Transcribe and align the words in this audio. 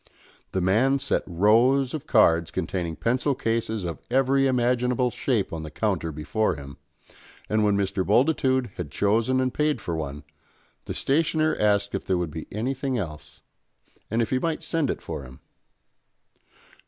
The 0.51 0.61
man 0.61 0.97
set 0.97 1.21
rows 1.27 1.93
of 1.93 2.07
cards 2.07 2.49
containing 2.49 2.95
pencil 2.95 3.35
cases 3.35 3.83
of 3.85 4.01
every 4.09 4.47
imaginable 4.47 5.11
shape 5.11 5.53
on 5.53 5.61
the 5.61 5.69
counter 5.69 6.11
before 6.11 6.55
him, 6.55 6.77
and 7.47 7.63
when 7.63 7.77
Mr. 7.77 8.03
Bultitude 8.03 8.71
had 8.77 8.89
chosen 8.89 9.39
and 9.39 9.53
paid 9.53 9.79
for 9.79 9.95
one, 9.95 10.23
the 10.85 10.95
stationer 10.95 11.55
asked 11.59 11.93
if 11.93 12.03
there 12.03 12.17
would 12.17 12.31
be 12.31 12.47
anything 12.51 12.97
else, 12.97 13.43
and 14.09 14.23
if 14.23 14.31
he 14.31 14.39
might 14.39 14.63
send 14.63 14.89
it 14.89 15.03
for 15.03 15.21
him. 15.21 15.39